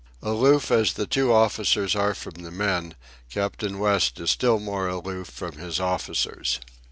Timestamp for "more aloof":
4.57-5.27